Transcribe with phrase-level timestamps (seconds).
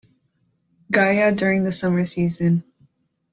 [0.89, 2.63] Gaya during the summer season.